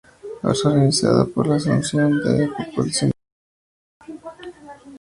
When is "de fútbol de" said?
2.23-3.13